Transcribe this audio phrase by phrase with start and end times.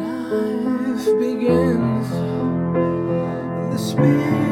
[0.00, 2.10] Life begins
[3.70, 4.43] the.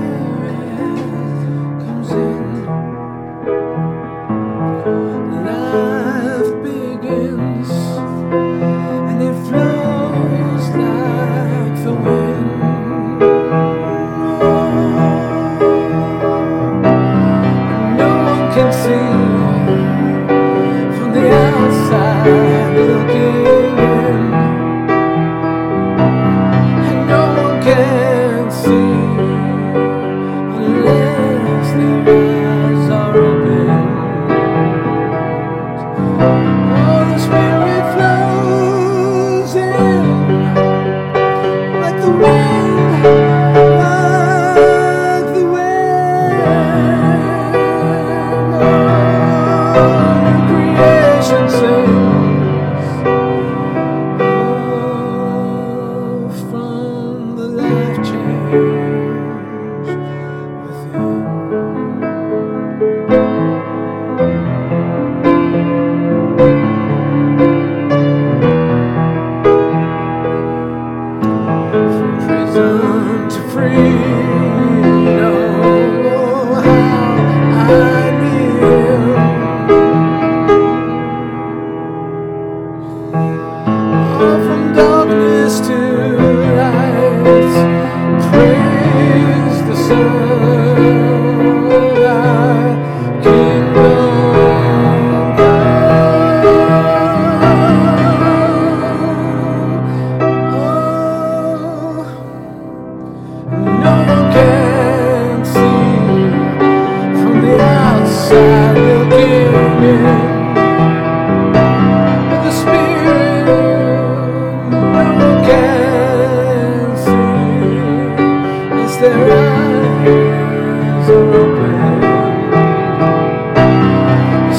[119.02, 121.72] their eyes are open.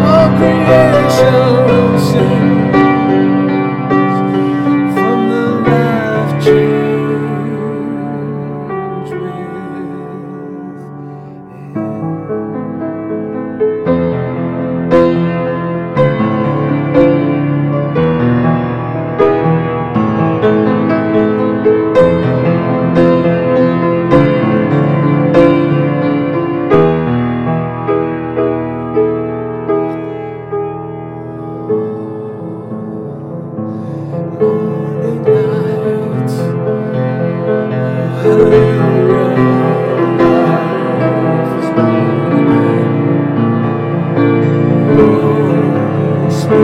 [0.09, 2.56] All creation sings.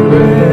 [0.02, 0.53] praise.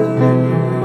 [0.00, 0.79] Praise